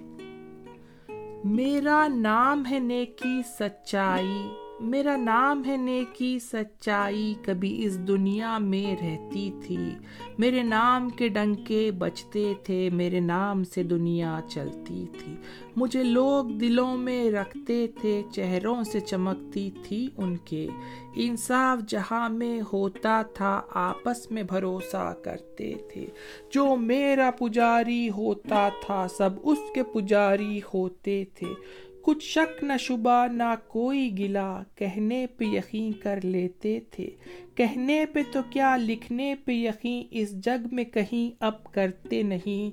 میرا 1.45 2.09
نام 2.09 2.67
ہے 2.71 2.79
نیکی 2.79 3.41
سچائی 3.59 4.43
میرا 4.81 5.17
نام 5.17 5.63
ہے 5.67 5.77
نیکی، 5.77 6.39
سچائی 6.39 7.35
کبھی 7.45 7.85
اس 7.85 7.99
دنیا 7.99 8.59
میں 8.59 8.97
رہتی 9.03 9.51
تھی۔ 9.67 9.91
میرے 10.39 10.63
نام 10.63 11.09
کے 11.09 11.29
ڈنکے 11.29 11.91
بچتے 11.91 12.53
تھے، 12.65 12.91
میرے 12.93 13.21
نام 13.21 13.65
سے 13.65 13.83
دنیا 13.83 14.41
چلتی 14.49 15.07
تھی۔ 15.19 15.37
مجھے 15.77 16.03
لوگ 16.03 16.45
دلوں 16.45 16.97
میں 16.97 17.31
رکھتے 17.31 17.87
تھے، 18.01 18.23
چہروں 18.33 18.85
سے 18.85 19.01
چمکتی 19.01 19.71
تھی 19.85 20.09
ان 20.17 20.37
کے۔ 20.37 20.69
انصاف 21.15 21.79
جہاں 21.89 22.29
میں 22.29 22.61
ہوتا 22.73 23.23
تھا، 23.23 23.63
آپس 23.71 24.31
میں 24.31 24.43
بھروسہ 24.43 25.15
کرتے 25.25 25.75
تھے۔ 25.93 26.07
جو 26.51 26.77
میرا 26.77 27.31
پجاری 27.31 28.11
ہوتا 28.11 28.69
تھا، 28.87 29.07
سب 29.09 29.31
اس 29.43 29.59
کے 29.75 29.83
پجاری 29.83 30.61
ہوتے 30.75 31.25
تھے۔ 31.35 31.55
کچھ 32.03 32.25
شک 32.25 32.65
نہ 32.65 32.73
شبہ 32.81 33.27
نہ 33.27 33.55
کوئی 33.69 34.19
گلا 34.19 34.63
کہنے 34.75 35.27
پہ 35.27 35.45
یقین 35.45 35.93
کر 35.93 36.19
لیتے 36.23 36.81
تھے۔ 36.91 37.11
کہنے 37.55 38.07
پہ 38.07 38.21
تو 38.33 38.41
کیا، 38.51 38.77
لکھنے 38.77 39.35
پہ 39.45 39.53
یقین 39.53 40.07
اس 40.11 40.41
جگ 40.45 40.67
میں 40.73 40.85
کہیں 40.85 41.37
اب 41.41 41.73
کرتے 41.73 42.23
نہیں۔ 42.23 42.71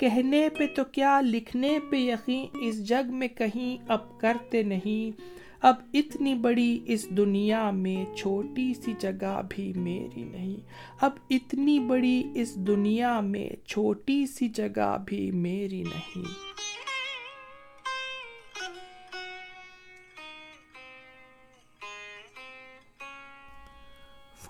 کہنے 0.00 0.48
پہ 0.48 0.66
تو 0.76 0.84
کیا، 0.84 1.20
لکھنے 1.20 1.78
پہ 1.90 1.96
یقین 1.96 2.46
اس 2.60 2.88
جگ 2.88 3.14
میں 3.14 3.28
کہیں 3.28 3.84
اب 3.88 4.20
کرتے 4.20 4.62
نہیں۔ 4.62 5.20
اب 5.62 5.74
اتنی 5.94 6.34
بڑی 6.34 6.78
اس 6.86 7.10
دنیا 7.10 7.70
میں 7.70 8.04
چھوٹی 8.16 8.74
سی 8.74 8.92
جگہ 8.98 9.40
بھی 9.48 9.72
میری 9.76 10.24
نہیں۔ 10.24 10.56
اب 11.00 11.10
اتنی 11.30 11.78
بڑی 11.78 12.22
اس 12.34 12.54
دنیا 12.54 13.20
میں 13.20 13.48
چھوٹی 13.66 14.26
سی 14.26 14.48
جگہ 14.48 14.96
بھی 15.06 15.30
میری 15.30 15.82
نہیں۔ 15.82 16.24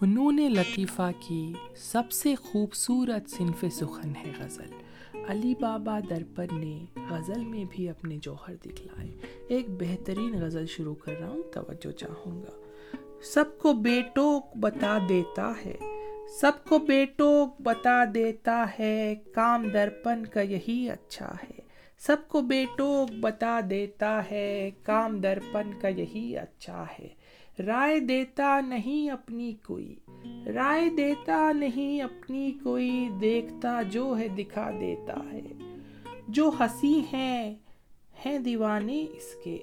فنون 0.01 0.37
لطیفہ 0.37 1.11
کی 1.21 1.53
سب 1.77 2.13
سے 2.13 2.35
خوبصورت 2.35 3.31
صنف 3.31 3.65
سخن 3.73 4.13
ہے 4.17 4.33
غزل۔ 4.39 4.71
علی 5.29 5.55
بابا 5.61 6.01
درپن 6.11 6.61
نے 6.61 6.85
غزل 7.11 7.45
میں 7.45 7.65
بھی 7.71 7.89
اپنے 7.89 8.19
جوہر 8.23 8.55
دکھلائے۔ 8.55 9.11
ایک 9.49 9.67
بہترین 9.69 10.43
غزل 10.43 10.67
شروع 10.67 10.95
کر 10.95 11.13
رہا 11.21 11.29
ہوں، 11.29 11.43
توجہ 11.43 11.91
چاہوں 11.91 12.43
گا۔ 12.43 12.51
سب 13.23 13.45
کو 13.59 13.73
بیٹو 13.73 14.41
بتا 14.55 14.99
دیتا 15.09 15.53
ہے، 15.65 15.77
سب 16.41 16.53
کو 16.69 16.79
بیٹو 16.79 17.47
بتا 17.59 18.05
دیتا 18.15 18.67
ہے، 18.79 19.15
کام 19.35 19.69
درپن 19.69 20.27
کا 20.27 20.41
یہی 20.41 20.91
اچھا 20.91 21.33
ہے۔ 21.33 21.61
سب 21.99 22.17
کو 22.29 22.41
بیٹو 22.41 23.07
بتا 23.21 23.61
دیتا 23.71 24.23
ہے، 24.31 24.71
کام 24.83 25.21
درپن 25.21 25.71
کا 25.81 25.89
یہی 25.89 26.39
اچھا 26.39 26.85
ہے۔ 26.99 27.18
رائے 27.67 28.01
دیتا 28.01 28.61
نہیں 28.61 29.11
اپنی 29.11 29.53
کوئی، 29.67 29.95
رائے 30.47 30.89
دیتا 30.97 31.53
نہیں 31.53 32.03
اپنی 32.03 32.53
کوئی، 32.63 33.09
دیکھتا 33.21 33.83
جو 33.83 34.19
ہے 34.19 34.29
دکھا 34.29 34.71
دیتا 34.71 35.15
ہے۔ 35.33 35.47
جو 36.29 36.51
ہنسی 36.61 37.01
ہیں 37.13 37.55
ہیں 38.27 38.39
دیوانے 38.39 39.03
اس 39.03 39.35
کے۔ 39.45 39.59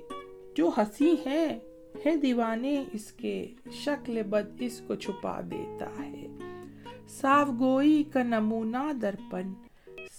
جو 0.56 0.72
ہنسی 0.78 1.16
ہیں 1.26 1.60
ہیں 2.06 2.16
دیوانے 2.16 2.84
اس 2.94 3.12
کے۔ 3.12 3.48
شکل 3.72 4.24
بد 4.24 4.50
اس 4.60 4.82
کو 4.88 4.96
چھپا 4.96 5.42
دیتا 5.42 5.90
ہے۔ 6.06 6.28
صاف 7.08 7.48
گوئی 7.60 8.04
کا 8.04 8.24
نمونہ 8.24 8.94
درپن۔ 9.02 9.54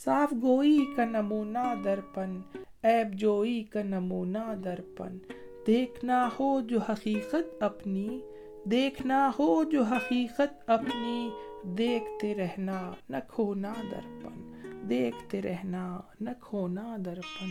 صاف 0.05 0.35
گوئی 0.43 0.85
کا 0.97 1.05
نمونہ 1.05 1.75
درپن۔ 1.85 2.41
ایب 2.83 3.15
جوئی 3.15 3.65
کا 3.65 3.83
نمونہ 3.83 4.55
درپن۔ 4.65 5.19
دیکھنا 5.67 6.29
ہو 6.41 6.61
جو 6.61 6.79
حقیقت 6.79 7.63
اپنی، 7.63 8.21
دیکھنا 8.65 9.31
ہو 9.39 9.65
جو 9.65 9.83
حقیقت 9.83 10.71
اپنی، 10.71 11.31
دیکھتے 11.63 12.35
رہنا 12.35 12.93
نہ 13.11 13.17
کھونا 13.29 13.73
درپن، 13.91 14.53
دیکھتے 14.89 15.43
رہنا 15.43 16.01
نہ 16.21 16.31
کھونا 16.41 16.97
درپن۔ 17.05 17.51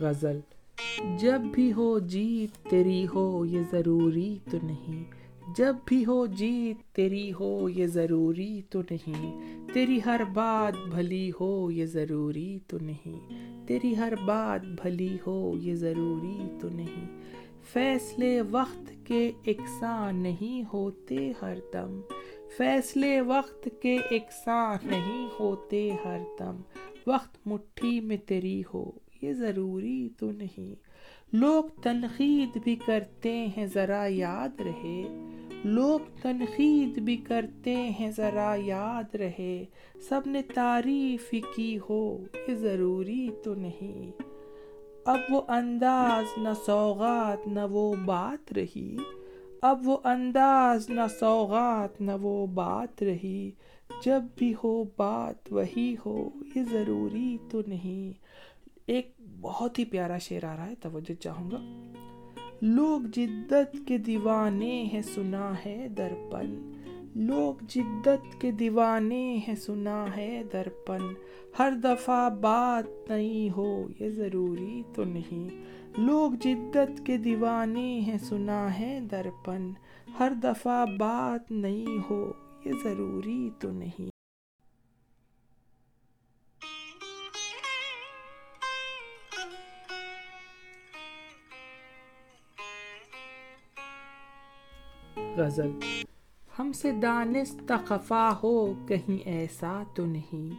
غزل، 0.00 0.40
جب 1.18 1.40
بھی 1.40 1.72
ہو 1.72 1.98
جیت 1.98 2.70
تیری 2.70 3.06
ہو، 3.14 3.44
یہ 3.44 3.60
ضروری 3.70 4.38
تو 4.50 4.58
نہیں۔ 4.62 5.21
جب 5.56 5.76
بھی 5.84 6.04
ہو 6.04 6.26
جیت 6.26 6.96
تیری 6.96 7.32
ہو 7.40 7.68
یہ 7.68 7.86
ضروری 7.86 8.62
تو 8.70 8.82
نہیں۔ 8.90 9.40
تیری 9.72 10.00
ہر 10.06 10.20
بات 10.32 10.88
بھلی 10.88 11.30
ہو 11.40 11.70
یہ 11.70 11.86
ضروری 11.86 12.58
تو 12.66 12.78
نہیں۔ 12.82 13.28
تیری 13.66 13.96
ہر 13.96 14.12
بات 14.24 14.62
بھلی 14.82 15.18
ہو 15.26 15.52
یہ 15.56 15.74
ضروری 15.74 16.38
تو 16.60 16.68
نہیں۔ 16.68 17.06
فیصلے 17.72 18.40
وقت 18.40 18.92
کے 19.04 19.32
اکساں 19.46 20.12
نہیں 20.12 20.62
ہوتے 20.72 21.32
ہر 21.42 21.58
دم۔ 21.72 22.00
فیصلے 22.56 23.20
وقت 23.20 23.68
کے 23.82 23.96
اکساں 23.96 24.74
نہیں 24.84 25.28
ہوتے 25.40 25.90
ہر 26.04 26.18
دم۔ 26.38 26.56
وقت 27.06 27.46
مٹھی 27.46 28.00
میں 28.00 28.16
تیری 28.16 28.62
ہو 28.74 28.90
یہ 29.22 29.32
ضروری 29.32 30.08
تو 30.18 30.30
نہیں۔ 30.30 30.91
لوگ 31.32 31.64
تنقید 31.82 32.58
بھی 32.64 32.76
کرتے 32.76 33.46
ہیں، 33.56 33.66
ذرا 33.66 34.06
یاد 34.08 34.60
رہے۔ 34.60 35.02
لوگ 35.64 36.00
تنقید 36.22 36.98
بھی 36.98 37.16
کرتے 37.16 37.76
ہیں، 37.76 38.10
ذرا 38.10 38.56
یاد 38.58 39.14
رہے۔ 39.14 39.64
سب 40.08 40.20
نے 40.26 40.42
تعریف 40.42 41.34
ہی 41.34 41.40
کی 41.56 41.78
ہو، 41.90 42.18
یہ 42.48 42.54
ضروری 42.54 43.28
تو 43.44 43.54
نہیں۔ 43.54 44.22
اب 45.04 45.18
وہ 45.30 45.40
انداز 45.48 46.38
نہ 46.38 46.48
سوغات، 46.66 47.48
نہ 47.48 47.60
وہ 47.70 47.94
بات 48.04 48.52
رہی۔ 48.52 48.96
اب 49.62 49.88
وہ 49.88 49.96
انداز 50.04 50.90
نہ 50.90 51.00
سوغات، 51.20 52.00
نہ 52.00 52.12
وہ 52.22 52.46
بات 52.46 53.02
رہی۔ 53.02 53.50
جب 54.04 54.22
بھی 54.36 54.54
ہو 54.64 54.84
بات، 54.96 55.52
وہی 55.52 55.96
ہو، 56.06 56.30
یہ 56.56 56.62
ضروری 56.70 57.38
تو 57.50 57.60
نہیں۔ 57.66 58.12
ایک 58.86 59.12
بہت 59.40 59.78
ہی 59.78 59.84
پیارا 59.84 60.18
شعر 60.18 60.44
آ 60.44 60.56
رہا 60.56 60.66
ہے، 60.66 60.74
توجہ 60.74 61.22
چاہوں 61.22 61.50
گا۔ 61.50 61.88
لوگ 62.62 63.00
جدت 63.00 63.76
کے 63.86 63.98
دیوانے 63.98 64.82
ہیں، 64.82 65.02
سنا 65.02 65.52
ہے 65.66 65.88
درپن۔ 65.88 66.72
لوگ 67.14 67.64
جدت 67.68 68.40
کے 68.40 68.50
دیوانے 68.50 69.38
ہیں، 69.48 69.54
سنا 69.54 70.16
ہے 70.16 70.42
درپن۔ 70.52 71.00
ہر 71.58 71.72
دفعہ 71.84 72.30
بات 72.30 73.10
نہیں 73.10 73.56
ہو، 73.56 73.88
یہ 74.00 74.08
ضروری 74.08 74.82
تو 74.94 75.04
نہیں۔ 75.04 75.48
لوگ 75.98 76.32
جدت 76.32 77.06
کے 77.06 77.16
دیوانے 77.16 78.00
ہیں، 78.00 78.18
سنا 78.18 78.78
ہے 78.78 79.00
درپن۔ 79.10 79.70
ہر 80.18 80.32
دفعہ 80.42 80.86
بات 80.98 81.52
نہیں 81.52 82.10
ہو، 82.10 82.32
یہ 82.64 82.72
ضروری 82.84 83.50
تو 83.58 83.72
نہیں۔ 83.72 84.11
غزل 95.52 95.70
ہم 96.58 96.72
سے 96.72 96.92
دانست 96.92 97.72
خفا 97.86 98.30
ہو، 98.42 98.74
کہیں 98.88 99.28
ایسا 99.28 99.82
تو 99.94 100.06
نہیں۔ 100.06 100.50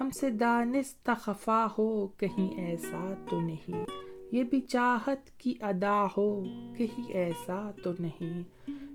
ہم 0.00 0.10
سے 0.20 0.30
دانست 0.30 1.10
خفا 1.20 1.66
ہو، 1.78 2.06
کہیں 2.06 2.58
ایسا 2.58 3.14
تو 3.30 3.40
نہیں۔ 3.40 3.86
یہ 4.32 4.42
بھی 4.42 4.60
چاہت 4.60 5.30
کی 5.30 5.54
ادا 5.60 6.06
ہو، 6.16 6.44
کہیں 6.76 7.08
ایسا 7.08 7.70
تو 7.84 7.90
نہیں۔ 7.98 8.42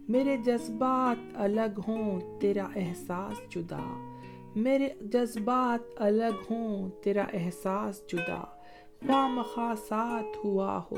میرے 0.10 0.38
جذبات 0.38 1.31
الگ 1.33 1.79
ہوں، 1.88 2.19
تیرا 2.41 2.67
احساس 2.75 3.55
جدا۔ 3.55 4.15
میرے 4.55 4.89
جذبات 5.01 6.01
الگ 6.01 6.51
ہوں، 6.51 6.89
تیرا 7.03 7.25
احساس 7.33 8.01
جدا۔ 8.13 8.43
خواہ 9.07 9.27
مخواصات 9.27 10.45
ہوا 10.45 10.81
ہو، 10.91 10.98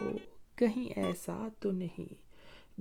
کہیں 0.55 1.00
ایسا 1.00 1.47
تو 1.59 1.71
نہیں۔ 1.71 2.25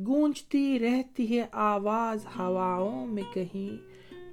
گونجتی 0.06 0.78
رہتی 0.78 1.38
ہے 1.38 1.46
آواز 1.52 2.26
ہواؤں 2.38 3.06
میں 3.06 3.22
کہیں، 3.34 3.88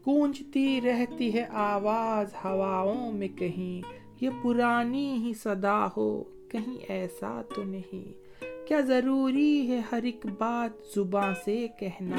گونجتی 0.07 0.81
رہتی 0.81 1.33
ہے 1.33 1.45
آواز 1.49 2.33
ہواؤں 2.45 3.11
میں 3.11 3.27
کہیں۔ 3.27 4.01
یہ 4.21 4.29
پرانی 4.41 5.13
ہی 5.13 5.33
صدا 5.33 5.87
ہو، 5.97 6.23
کہیں 6.49 6.77
ایسا 6.87 7.41
تو 7.55 7.63
نہیں۔ 7.63 8.21
کیا 8.67 8.79
ضروری 8.79 9.71
ہے 9.71 9.81
ہر 9.91 10.03
ایک 10.03 10.25
بات 10.37 10.95
زباں 10.95 11.33
سے 11.45 11.67
کہنا؟ 11.79 12.17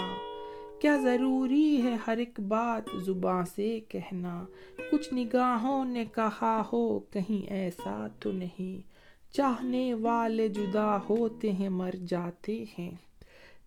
کیا 0.80 0.96
ضروری 0.96 1.82
ہے 1.82 1.96
ہر 2.06 2.16
ایک 2.16 2.40
بات 2.40 2.82
زباں 3.04 3.44
سے 3.54 3.80
کہنا؟ 3.88 4.44
کچھ 4.90 5.14
نگاہوں 5.14 5.84
نے 5.84 6.04
کہا 6.04 6.62
ہو، 6.72 6.98
کہیں 6.98 7.50
ایسا 7.50 8.06
تو 8.20 8.32
نہیں۔ 8.32 8.80
چاہنے 9.34 9.94
والے 9.94 10.48
جدا 10.48 10.98
ہوتے 11.08 11.52
ہیں، 11.52 11.68
مر 11.68 11.94
جاتے 12.08 12.64
ہیں۔ 12.78 12.90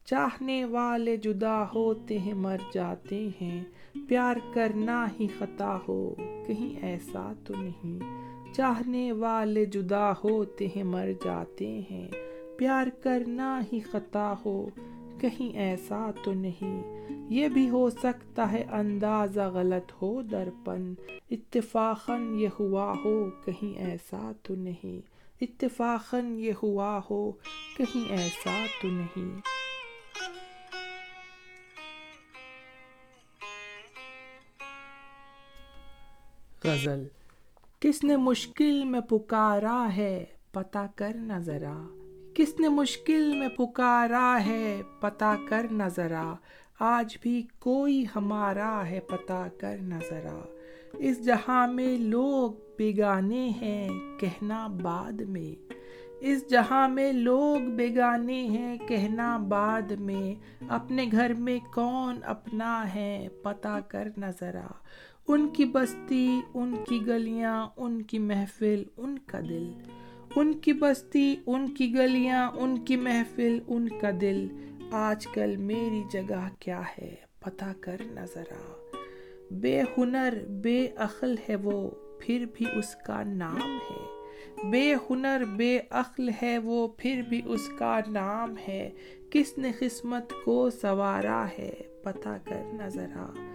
چاہنے 0.06 0.66
والے 0.66 1.18
جدا 1.18 1.66
ہوتے 1.76 2.20
ہیں، 2.20 2.34
مر 2.34 2.58
جاتے 2.74 3.28
ہیں۔ 3.42 3.64
پیار 4.08 4.36
کرنا 4.54 5.08
ہی 5.20 5.28
خطا 5.38 5.78
ہو، 5.88 6.16
کہیں 6.48 6.84
ایسا 6.86 7.34
تو 7.46 7.54
نہیں۔ 7.58 8.00
چاہنے 8.54 9.12
والے 9.12 9.66
جدا 9.66 10.12
ہوتے 10.12 10.68
ہیں، 10.68 10.84
مر 10.84 11.10
جاتے 11.24 11.82
ہیں۔ 11.92 12.08
پیار 12.58 12.88
کرنا 13.04 13.62
ہی 13.74 13.80
خطا 13.80 14.34
ہو، 14.46 14.70
کہیں 15.20 15.58
ایسا 15.58 16.12
تو 16.24 16.34
نہیں۔ 16.34 16.84
یہ 17.30 17.48
بھی 17.48 17.70
ہو 17.70 17.90
سکتا 17.90 18.52
ہے، 18.52 18.64
اندازہ 18.72 19.52
غلط 19.54 19.92
ہو، 20.02 20.22
درپن۔ 20.22 20.94
اتفاقاً 21.32 22.40
یہ 22.40 22.48
ہوا 22.60 22.94
ہو، 23.06 23.30
کہیں 23.46 23.80
ایسا 23.80 24.32
تو 24.44 24.56
نہیں۔ 24.56 25.02
اتفاقاً 25.42 26.40
یہ 26.40 26.52
ہوا 26.64 27.02
ہو، 27.10 27.32
کہیں 27.78 28.12
ایسا 28.12 28.66
تو 28.82 28.88
نہیں۔ 28.88 29.40
غزل۔ 36.66 37.08
کس 37.80 38.04
نے 38.04 38.18
مشکل 38.18 38.84
میں 38.84 39.00
پکارا 39.00 39.88
ہے 39.96 40.26
پتا 40.52 40.86
کرنا 40.96 41.40
ذرا۔ 41.40 41.88
کس 42.34 42.60
نے 42.60 42.70
مشکل 42.70 43.34
میں 43.40 43.50
پکارا 43.50 44.38
ہے 44.46 44.82
پتا 45.02 45.36
کر 45.50 45.66
نہ 45.72 45.84
ذرا۔ 45.96 46.34
آج 46.80 47.18
بھی 47.22 47.48
کوئی 47.60 48.06
ہمارا 48.16 48.90
ہے 48.90 49.00
پتا 49.00 49.48
کر 49.58 49.78
نہ 49.82 49.96
ذرا۔ 50.10 50.42
اس 50.94 51.26
جہاں 51.26 51.68
میں 51.68 51.98
لوگ 51.98 52.52
بیگانے 52.78 53.50
ہیں 53.50 53.90
کہنا 54.20 54.68
بعد 54.68 55.12
میں۔ 55.12 55.74
اس 56.20 56.50
جہاں 56.50 56.90
میں 56.90 57.14
لوگ 57.14 57.70
بیگانے 57.70 58.46
ہیں 58.46 58.78
کہنا 58.88 59.38
بعد 59.38 59.92
میں۔ 59.92 60.36
اپنے 60.70 61.06
گھر 61.12 61.34
میں 61.34 61.60
کون 61.74 62.20
اپنا 62.24 62.96
ہے 62.96 63.28
پتا 63.44 63.80
کر 63.80 64.08
نہ 64.18 64.26
ذرا۔ 64.40 64.68
ان 65.28 65.48
کی 65.48 65.66
بستی، 65.66 66.42
ان 66.54 66.76
کی 66.90 67.08
گلیاں، 67.08 67.68
ان 67.78 68.02
کی 68.02 68.20
محفل، 68.20 68.84
ان 68.98 69.20
کا 69.20 69.40
دل۔ 69.40 69.72
ان 70.36 70.54
کی 70.54 70.74
بستی، 70.74 71.36
ان 71.48 71.74
کی 71.74 71.94
گلیاں، 71.94 72.52
ان 72.52 72.78
کی 72.78 72.96
محفل، 72.96 73.60
ان 73.68 73.90
کا 73.90 74.10
دل۔ 74.22 74.48
آج 74.92 75.28
کل 75.28 75.58
میری 75.58 76.04
جگہ 76.12 76.50
کیا 76.60 76.82
ہے؟ 76.98 77.16
پتا 77.40 77.74
کر 77.80 78.02
نظرا 78.12 78.74
بے 79.52 79.82
ہنر، 79.98 80.38
بے 80.50 80.88
عقل 80.98 81.36
ہے 81.50 81.56
وہ، 81.56 81.90
پھر 82.20 82.46
بھی 82.54 82.66
اس 82.76 82.96
کا 82.96 83.24
نام 83.24 83.78
ہے۔ 83.92 84.22
بے 84.70 84.94
ہنر، 85.10 85.44
بے 85.56 85.80
عقل 85.90 86.30
ہے 86.42 86.58
وہ، 86.58 86.88
پھر 86.88 87.22
بھی 87.30 87.42
اس 87.46 87.70
کا 87.80 88.00
نام 88.08 88.56
ہے۔ 88.68 88.92
کس 89.30 89.58
نے 89.58 89.72
قسمت 89.80 90.34
کو 90.46 90.70
سوارا 90.70 91.46
ہے؟ 91.58 91.74
پتا 92.04 92.38
کر 92.38 92.64
نظرا 92.74 93.55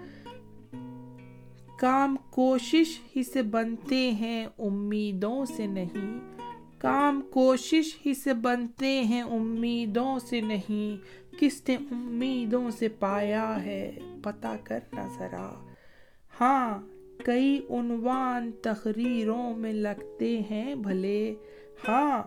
کام 1.80 2.16
کوشش 2.30 3.00
ہی 3.16 3.22
سے 3.22 3.42
بنتے 3.42 4.10
ہیں، 4.10 4.46
امیدوں 4.58 5.44
سے 5.44 5.66
نہیں۔ 5.66 6.18
کام 6.78 7.20
کوشش 7.30 7.96
ہی 8.06 8.14
سے 8.14 8.34
بنتے 8.34 9.02
ہیں، 9.02 9.22
امیدوں 9.22 10.18
سے 10.18 10.40
نہیں۔ 10.40 10.96
کس 11.38 11.68
نے 11.68 11.74
امیدوں 11.74 12.70
سے 12.70 12.88
پایا 12.88 13.64
ہے؟ 13.64 13.98
پتا 14.22 14.56
کرنا 14.64 15.08
ذرا۔ 15.18 15.50
ہاں 16.40 16.78
کئی 17.24 17.60
عنوان 17.70 18.50
تقریروں 18.62 19.56
میں 19.56 19.72
لگتے 19.72 20.40
ہیں 20.50 20.74
بھلے۔ 20.74 21.34
ہاں 21.88 22.22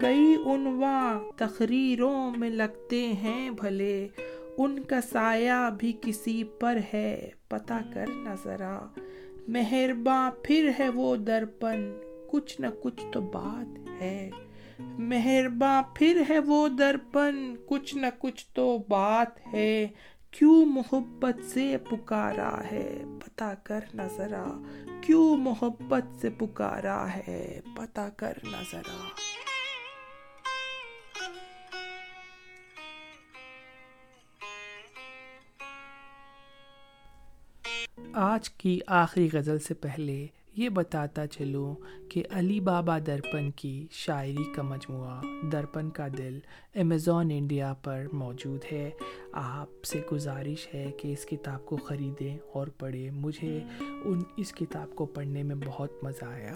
کئی 0.00 0.34
عنوان 0.46 1.30
تقریروں 1.36 2.30
میں 2.36 2.50
لگتے 2.50 3.12
ہیں 3.12 3.50
بھلے۔ 3.50 4.08
ان 4.58 4.82
کا 4.82 5.00
سایہ 5.00 5.70
بھی 5.78 5.92
کسی 6.00 6.44
پر 6.44 6.78
ہے 6.94 7.30
پتا 7.48 7.80
کرنا 7.94 8.34
ذرا۔ 8.44 8.80
مہرباں 9.48 10.30
پھر 10.42 10.70
ہے 10.78 10.88
وہ 10.88 11.16
درپن، 11.16 12.00
کچھ 12.30 12.60
نہ 12.60 12.66
کچھ 12.82 13.04
تو 13.12 13.20
بات 13.20 14.02
ہے۔ 14.02 14.30
مہرباں 14.80 15.82
پھر 15.94 16.22
ہے 16.30 16.38
وہ 16.38 16.68
درپن، 16.68 17.54
کچھ 17.66 17.96
نہ 17.96 18.06
کچھ 18.18 18.46
تو 18.54 18.78
بات 18.88 19.54
ہے۔ 19.54 19.86
کیوں 20.30 20.66
محبت 20.66 21.44
سے 21.44 21.76
پکارا 21.90 22.62
ہے؟ 22.72 23.02
پتا 23.24 23.54
کر 23.54 23.80
ذرا۔ 24.16 24.62
کیوں 25.00 25.36
محبت 25.36 26.20
سے 26.20 26.30
پکارا 26.30 27.06
ہے؟ 27.16 27.60
پتا 27.76 28.08
کر 28.08 28.32
ذرا۔ 28.72 29.23
آج 38.16 38.50
کی 38.50 38.80
آخری 38.86 39.28
غزل 39.32 39.58
سے 39.58 39.74
پہلے 39.74 40.26
یہ 40.56 40.68
بتاتا 40.68 41.26
چلوں 41.26 41.74
کہ 42.08 42.22
علی 42.30 42.60
بابا 42.60 42.98
درپن 43.06 43.50
کی 43.50 43.86
شاعری 43.90 44.52
کا 44.56 44.62
مجموعہ 44.62 45.20
درپن 45.52 45.90
کا 45.90 46.08
دل 46.18 46.38
امیزون 46.74 47.30
انڈیا 47.30 47.74
پر 47.74 48.06
موجود 48.12 48.60
ہے۔ 48.72 48.90
آپ 49.32 49.84
سے 49.84 50.00
گزارش 50.12 50.74
ہے 50.74 50.90
کہ 50.96 51.12
اس 51.12 51.26
کتاب 51.26 51.66
کو 51.66 51.76
خریدیں 51.76 52.38
اور 52.52 52.66
پڑھیں۔ 52.66 53.10
مجھے 53.10 53.60
ان 53.80 54.22
اس 54.36 54.52
کتاب 54.52 54.94
کو 54.94 55.06
پڑھنے 55.06 55.42
میں 55.42 55.56
بہت 55.66 56.04
مزہ 56.04 56.24
آیا۔ 56.24 56.52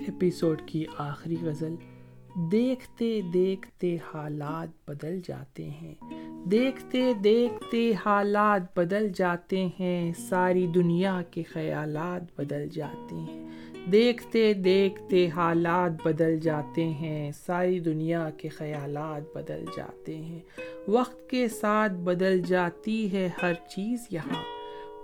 ایپیسوڈ 0.00 0.62
کی 0.66 0.84
آخری 0.98 1.36
غزل 1.42 1.74
دیکھتے 2.52 3.20
دیکھتے 3.34 3.96
حالات 4.14 4.90
بدل 4.90 5.20
جاتے 5.24 5.70
ہیں۔ 5.70 5.94
دیکھتے 6.50 7.12
دیکھتے 7.14 7.92
حالات 8.06 8.78
بدل 8.78 9.08
جاتے 9.14 9.68
ہیں، 9.80 10.12
ساری 10.18 10.66
دنیا 10.66 11.22
کے 11.30 11.42
خیالات 11.42 12.40
بدل 12.40 12.68
جاتے 12.68 13.14
ہیں۔ 13.14 13.48
دیکھتے 13.92 14.54
دیکھتے 14.54 15.28
حالات 15.28 16.06
بدل 16.06 16.40
جاتے 16.40 16.84
ہیں، 16.84 17.32
ساری 17.32 17.80
دنیا 17.80 18.30
کے 18.36 18.48
خیالات 18.48 19.36
بدل 19.36 19.64
جاتے 19.76 20.16
ہیں۔ 20.16 20.40
وقت 20.88 21.30
کے 21.30 21.48
ساتھ 21.48 21.92
بدل 21.92 22.40
جاتی 22.40 23.12
ہے 23.12 23.28
ہر 23.42 23.54
چیز 23.54 24.06
یہاں۔ 24.10 24.42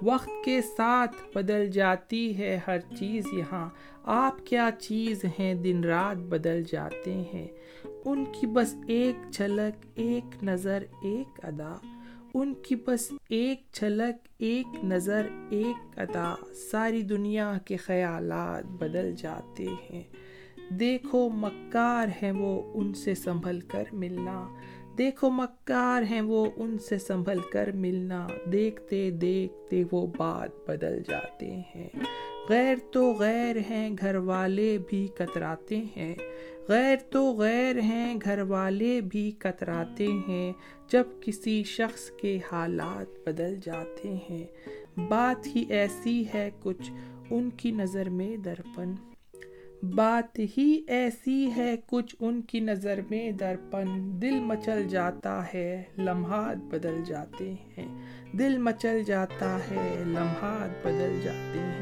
وقت 0.02 0.30
کے 0.44 0.62
ساتھ 0.62 1.16
بدل 1.34 1.70
جاتی 1.70 2.38
ہے 2.38 2.60
ہر 2.66 2.78
چیز 2.96 3.24
یہاں۔ 3.32 3.68
آپ 4.04 4.46
کیا 4.46 4.70
چیز 4.78 5.24
ہیں 5.38 5.54
دن 5.54 5.84
رات 5.84 6.16
بدل 6.16 6.62
جاتے 6.72 7.14
ہیں؟ 7.14 7.48
ان 8.04 8.24
کی 8.24 8.46
بس 8.46 8.74
ایک 8.86 9.30
جھلک، 9.32 9.86
ایک 9.94 10.44
نظر، 10.44 10.84
ایک 11.02 11.44
ادا۔ 11.44 11.76
ان 12.34 12.54
کی 12.54 12.76
بس 12.76 13.12
ایک 13.28 13.62
جھلک، 13.72 14.28
ایک 14.38 14.84
نظر، 14.84 15.26
ایک 15.50 15.98
ادا۔ 15.98 16.34
ساری 16.70 17.02
دنیا 17.02 17.58
کے 17.64 17.76
خیالات 17.76 18.64
بدل 18.64 19.14
جاتے 19.16 19.66
ہیں۔ 19.90 20.02
دیکھو 20.74 21.28
مکار 21.28 22.08
ہیں 22.22 22.32
وہ 22.32 22.72
ان 22.74 22.94
سے 22.94 23.14
سنبھل 23.14 23.60
کر 23.60 23.84
ملنا۔ 23.92 24.48
دیکھو 24.98 25.30
مکار 25.30 26.02
ہیں 26.02 26.20
وہ 26.20 26.46
ان 26.56 26.78
سے 26.78 26.98
سنبھل 26.98 27.38
کر 27.52 27.72
ملنا۔ 27.72 28.26
دیکھتے 28.52 29.10
دیکھتے 29.10 29.82
وہ 29.92 30.06
بات 30.16 30.50
بدل 30.68 31.02
جاتے 31.08 31.56
ہیں۔ 31.74 31.88
غیر 32.48 32.76
تو 32.92 33.14
غیر 33.14 33.56
ہیں، 33.70 33.90
گھر 34.00 34.14
والے 34.14 34.78
بھی 34.88 35.08
کتراتے 35.14 35.82
ہیں۔ 35.96 36.14
غیر 36.68 36.96
تو 37.10 37.34
غیر 37.34 37.78
ہیں، 37.78 38.14
گھر 38.24 38.42
والے 38.42 39.00
بھی 39.00 39.30
کتراتے 39.38 40.06
ہیں۔ 40.28 40.52
جب 40.88 41.04
کسی 41.20 41.62
شخص 41.62 42.10
کے 42.10 42.38
حالات 42.52 43.28
بدل 43.28 43.56
جاتے 43.62 44.14
ہیں۔ 44.30 44.46
بات 45.08 45.46
ہی 45.46 45.64
ایسی 45.68 46.24
ہے 46.34 46.50
کچھ 46.62 46.92
ان 47.30 47.50
کی 47.50 47.70
نظر 47.70 48.08
میں 48.08 48.36
درپن۔ 48.36 48.94
بات 49.82 50.38
ہی 50.38 50.82
ایسی 50.88 51.50
ہے 51.56 51.76
کچھ 51.86 52.16
ان 52.20 52.42
کی 52.42 52.60
نظر 52.60 53.00
میں 53.10 53.30
درپن۔ 53.30 53.86
دل 54.22 54.40
مچل 54.40 54.88
جاتا 54.88 55.44
ہے، 55.54 55.82
لمحات 55.98 56.56
بدل 56.56 57.00
جاتے 57.06 57.52
ہیں۔ 57.52 58.02
دل 58.32 58.58
مچل 58.58 59.02
جاتا 59.02 59.58
ہے، 59.70 60.02
لمحات 60.06 60.86
بدل 60.86 61.20
جاتے 61.24 61.58
ہیں۔ 61.58 61.81